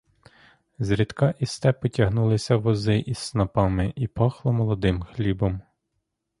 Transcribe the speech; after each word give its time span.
Зрідка 0.79 1.33
із 1.39 1.49
степу 1.51 1.89
тягнулися 1.89 2.55
вози 2.57 2.97
із 2.99 3.17
снопами 3.17 3.93
і 3.95 4.07
пахло 4.07 4.51
молодим 4.53 5.03
хлібом. 5.03 5.61